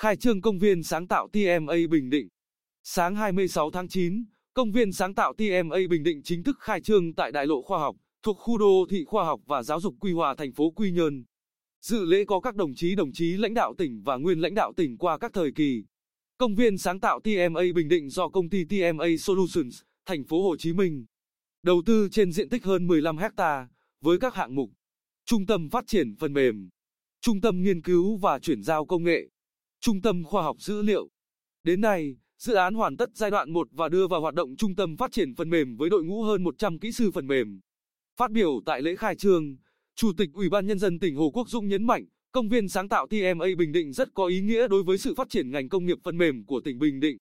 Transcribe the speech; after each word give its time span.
khai 0.00 0.16
trương 0.16 0.40
công 0.40 0.58
viên 0.58 0.82
sáng 0.82 1.06
tạo 1.06 1.28
TMA 1.32 1.74
Bình 1.90 2.10
Định. 2.10 2.28
Sáng 2.82 3.16
26 3.16 3.70
tháng 3.70 3.88
9, 3.88 4.24
công 4.54 4.72
viên 4.72 4.92
sáng 4.92 5.14
tạo 5.14 5.32
TMA 5.38 5.76
Bình 5.90 6.02
Định 6.02 6.22
chính 6.24 6.42
thức 6.42 6.56
khai 6.60 6.80
trương 6.80 7.14
tại 7.14 7.32
Đại 7.32 7.46
lộ 7.46 7.62
Khoa 7.62 7.78
học, 7.78 7.96
thuộc 8.22 8.36
khu 8.38 8.58
đô 8.58 8.86
thị 8.90 9.04
khoa 9.04 9.24
học 9.24 9.40
và 9.46 9.62
giáo 9.62 9.80
dục 9.80 9.94
Quy 10.00 10.12
Hòa 10.12 10.34
thành 10.34 10.52
phố 10.52 10.70
Quy 10.70 10.90
Nhơn. 10.90 11.24
Dự 11.80 12.04
lễ 12.04 12.24
có 12.24 12.40
các 12.40 12.56
đồng 12.56 12.74
chí 12.74 12.94
đồng 12.94 13.12
chí 13.12 13.36
lãnh 13.36 13.54
đạo 13.54 13.74
tỉnh 13.78 14.02
và 14.04 14.16
nguyên 14.16 14.40
lãnh 14.40 14.54
đạo 14.54 14.72
tỉnh 14.76 14.98
qua 14.98 15.18
các 15.18 15.32
thời 15.32 15.52
kỳ. 15.52 15.84
Công 16.38 16.54
viên 16.54 16.78
sáng 16.78 17.00
tạo 17.00 17.20
TMA 17.20 17.62
Bình 17.74 17.88
Định 17.88 18.10
do 18.10 18.28
công 18.28 18.50
ty 18.50 18.64
TMA 18.64 19.06
Solutions, 19.18 19.80
thành 20.06 20.24
phố 20.24 20.42
Hồ 20.42 20.56
Chí 20.56 20.72
Minh 20.72 21.04
đầu 21.62 21.82
tư 21.86 22.08
trên 22.12 22.32
diện 22.32 22.48
tích 22.48 22.64
hơn 22.64 22.86
15 22.86 23.18
hecta 23.18 23.68
với 24.00 24.18
các 24.18 24.34
hạng 24.34 24.54
mục 24.54 24.70
Trung 25.24 25.46
tâm 25.46 25.70
phát 25.70 25.84
triển 25.86 26.16
phần 26.16 26.32
mềm, 26.32 26.68
Trung 27.20 27.40
tâm 27.40 27.62
nghiên 27.62 27.82
cứu 27.82 28.16
và 28.16 28.38
chuyển 28.38 28.62
giao 28.62 28.86
công 28.86 29.04
nghệ, 29.04 29.28
Trung 29.82 30.02
tâm 30.02 30.24
khoa 30.24 30.42
học 30.42 30.56
dữ 30.60 30.82
liệu. 30.82 31.08
Đến 31.64 31.80
nay, 31.80 32.16
dự 32.38 32.54
án 32.54 32.74
hoàn 32.74 32.96
tất 32.96 33.10
giai 33.14 33.30
đoạn 33.30 33.52
1 33.52 33.68
và 33.72 33.88
đưa 33.88 34.06
vào 34.08 34.20
hoạt 34.20 34.34
động 34.34 34.56
Trung 34.56 34.74
tâm 34.74 34.96
phát 34.96 35.12
triển 35.12 35.34
phần 35.34 35.50
mềm 35.50 35.76
với 35.76 35.90
đội 35.90 36.04
ngũ 36.04 36.22
hơn 36.22 36.42
100 36.42 36.78
kỹ 36.78 36.92
sư 36.92 37.10
phần 37.10 37.26
mềm. 37.26 37.60
Phát 38.16 38.30
biểu 38.30 38.60
tại 38.66 38.82
lễ 38.82 38.96
khai 38.96 39.16
trương, 39.16 39.56
Chủ 39.96 40.12
tịch 40.16 40.30
Ủy 40.32 40.48
ban 40.48 40.66
Nhân 40.66 40.78
dân 40.78 40.98
tỉnh 40.98 41.16
Hồ 41.16 41.30
Quốc 41.30 41.48
Dũng 41.48 41.68
nhấn 41.68 41.84
mạnh, 41.84 42.04
công 42.32 42.48
viên 42.48 42.68
sáng 42.68 42.88
tạo 42.88 43.06
TMA 43.06 43.46
Bình 43.58 43.72
Định 43.72 43.92
rất 43.92 44.08
có 44.14 44.26
ý 44.26 44.40
nghĩa 44.40 44.68
đối 44.68 44.82
với 44.82 44.98
sự 44.98 45.14
phát 45.14 45.28
triển 45.30 45.50
ngành 45.50 45.68
công 45.68 45.86
nghiệp 45.86 45.98
phần 46.04 46.18
mềm 46.18 46.44
của 46.44 46.60
tỉnh 46.60 46.78
Bình 46.78 47.00
Định. 47.00 47.18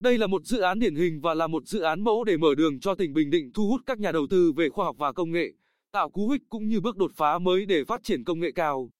Đây 0.00 0.18
là 0.18 0.26
một 0.26 0.44
dự 0.44 0.60
án 0.60 0.78
điển 0.78 0.94
hình 0.94 1.20
và 1.20 1.34
là 1.34 1.46
một 1.46 1.66
dự 1.66 1.80
án 1.80 2.04
mẫu 2.04 2.24
để 2.24 2.36
mở 2.36 2.54
đường 2.54 2.80
cho 2.80 2.94
tỉnh 2.94 3.12
Bình 3.12 3.30
Định 3.30 3.50
thu 3.54 3.68
hút 3.68 3.80
các 3.86 3.98
nhà 3.98 4.12
đầu 4.12 4.26
tư 4.30 4.52
về 4.52 4.68
khoa 4.68 4.84
học 4.84 4.96
và 4.98 5.12
công 5.12 5.32
nghệ, 5.32 5.52
tạo 5.92 6.10
cú 6.10 6.28
hích 6.28 6.42
cũng 6.48 6.68
như 6.68 6.80
bước 6.80 6.96
đột 6.96 7.10
phá 7.16 7.38
mới 7.38 7.66
để 7.66 7.84
phát 7.84 8.02
triển 8.02 8.24
công 8.24 8.40
nghệ 8.40 8.52
cao. 8.52 8.90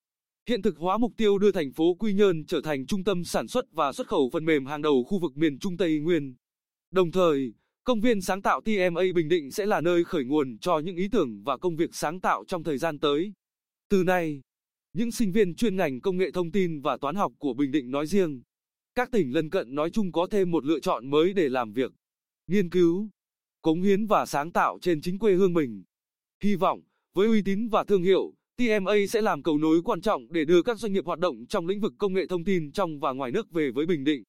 Hiện 0.48 0.62
thực 0.62 0.78
hóa 0.78 0.98
mục 0.98 1.12
tiêu 1.16 1.38
đưa 1.38 1.52
thành 1.52 1.72
phố 1.72 1.94
Quy 1.94 2.12
Nhơn 2.12 2.44
trở 2.46 2.60
thành 2.60 2.86
trung 2.86 3.04
tâm 3.04 3.24
sản 3.24 3.48
xuất 3.48 3.64
và 3.72 3.92
xuất 3.92 4.06
khẩu 4.06 4.30
phần 4.32 4.44
mềm 4.44 4.66
hàng 4.66 4.82
đầu 4.82 5.04
khu 5.04 5.18
vực 5.18 5.36
miền 5.36 5.58
Trung 5.58 5.76
Tây 5.76 5.98
Nguyên. 5.98 6.34
Đồng 6.90 7.10
thời, 7.10 7.54
công 7.84 8.00
viên 8.00 8.20
sáng 8.20 8.42
tạo 8.42 8.60
TMA 8.60 9.02
Bình 9.14 9.28
Định 9.28 9.50
sẽ 9.50 9.66
là 9.66 9.80
nơi 9.80 10.04
khởi 10.04 10.24
nguồn 10.24 10.58
cho 10.58 10.78
những 10.78 10.96
ý 10.96 11.08
tưởng 11.08 11.42
và 11.42 11.56
công 11.56 11.76
việc 11.76 11.94
sáng 11.94 12.20
tạo 12.20 12.44
trong 12.48 12.64
thời 12.64 12.78
gian 12.78 12.98
tới. 12.98 13.32
Từ 13.88 14.04
nay, 14.04 14.40
những 14.92 15.10
sinh 15.10 15.32
viên 15.32 15.54
chuyên 15.54 15.76
ngành 15.76 16.00
công 16.00 16.16
nghệ 16.16 16.30
thông 16.30 16.52
tin 16.52 16.80
và 16.80 16.96
toán 16.96 17.14
học 17.14 17.32
của 17.38 17.54
Bình 17.54 17.70
Định 17.70 17.90
nói 17.90 18.06
riêng, 18.06 18.42
các 18.94 19.10
tỉnh 19.12 19.34
lân 19.34 19.50
cận 19.50 19.74
nói 19.74 19.90
chung 19.90 20.12
có 20.12 20.26
thêm 20.30 20.50
một 20.50 20.64
lựa 20.64 20.80
chọn 20.80 21.10
mới 21.10 21.32
để 21.32 21.48
làm 21.48 21.72
việc, 21.72 21.92
nghiên 22.46 22.70
cứu, 22.70 23.08
cống 23.62 23.82
hiến 23.82 24.06
và 24.06 24.26
sáng 24.26 24.52
tạo 24.52 24.78
trên 24.82 25.00
chính 25.00 25.18
quê 25.18 25.34
hương 25.34 25.54
mình. 25.54 25.84
Hy 26.42 26.56
vọng, 26.56 26.80
với 27.14 27.28
uy 27.28 27.42
tín 27.42 27.68
và 27.68 27.84
thương 27.84 28.02
hiệu, 28.02 28.34
TMA 28.58 28.94
sẽ 29.08 29.22
làm 29.22 29.42
cầu 29.42 29.58
nối 29.58 29.82
quan 29.84 30.00
trọng 30.00 30.32
để 30.32 30.44
đưa 30.44 30.62
các 30.62 30.78
doanh 30.78 30.92
nghiệp 30.92 31.06
hoạt 31.06 31.18
động 31.18 31.46
trong 31.48 31.66
lĩnh 31.66 31.80
vực 31.80 31.92
công 31.98 32.12
nghệ 32.12 32.26
thông 32.26 32.44
tin 32.44 32.72
trong 32.72 32.98
và 32.98 33.12
ngoài 33.12 33.30
nước 33.30 33.50
về 33.50 33.70
với 33.70 33.86
Bình 33.86 34.04
Định. 34.04 34.22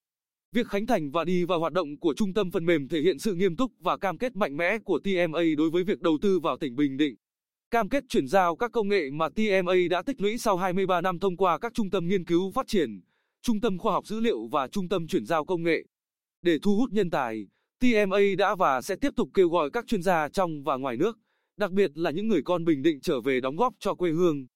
Việc 0.51 0.67
khánh 0.67 0.85
thành 0.85 1.11
và 1.11 1.23
đi 1.23 1.43
vào 1.43 1.59
hoạt 1.59 1.73
động 1.73 1.99
của 1.99 2.13
trung 2.13 2.33
tâm 2.33 2.51
phần 2.51 2.65
mềm 2.65 2.87
thể 2.87 3.01
hiện 3.01 3.19
sự 3.19 3.33
nghiêm 3.33 3.55
túc 3.55 3.71
và 3.79 3.97
cam 3.97 4.17
kết 4.17 4.35
mạnh 4.35 4.57
mẽ 4.57 4.77
của 4.79 4.99
TMA 4.99 5.41
đối 5.57 5.69
với 5.69 5.83
việc 5.83 6.01
đầu 6.01 6.17
tư 6.21 6.39
vào 6.39 6.57
tỉnh 6.57 6.75
Bình 6.75 6.97
Định. 6.97 7.15
Cam 7.71 7.89
kết 7.89 8.03
chuyển 8.09 8.27
giao 8.27 8.55
các 8.55 8.71
công 8.71 8.87
nghệ 8.87 9.09
mà 9.11 9.29
TMA 9.29 9.73
đã 9.89 10.01
tích 10.01 10.21
lũy 10.21 10.37
sau 10.37 10.57
23 10.57 11.01
năm 11.01 11.19
thông 11.19 11.37
qua 11.37 11.57
các 11.59 11.73
trung 11.73 11.89
tâm 11.89 12.07
nghiên 12.07 12.25
cứu 12.25 12.51
phát 12.51 12.67
triển, 12.67 13.01
trung 13.41 13.61
tâm 13.61 13.77
khoa 13.77 13.93
học 13.93 14.07
dữ 14.07 14.19
liệu 14.19 14.47
và 14.51 14.67
trung 14.67 14.89
tâm 14.89 15.07
chuyển 15.07 15.25
giao 15.25 15.45
công 15.45 15.63
nghệ. 15.63 15.83
Để 16.41 16.57
thu 16.61 16.75
hút 16.75 16.91
nhân 16.91 17.09
tài, 17.09 17.47
TMA 17.79 18.19
đã 18.37 18.55
và 18.55 18.81
sẽ 18.81 18.95
tiếp 18.95 19.13
tục 19.15 19.29
kêu 19.33 19.49
gọi 19.49 19.69
các 19.71 19.87
chuyên 19.87 20.01
gia 20.01 20.29
trong 20.29 20.63
và 20.63 20.77
ngoài 20.77 20.97
nước, 20.97 21.17
đặc 21.57 21.71
biệt 21.71 21.91
là 21.95 22.11
những 22.11 22.27
người 22.27 22.41
con 22.41 22.65
Bình 22.65 22.81
Định 22.81 22.99
trở 23.01 23.21
về 23.21 23.39
đóng 23.39 23.55
góp 23.55 23.73
cho 23.79 23.93
quê 23.93 24.11
hương. 24.11 24.47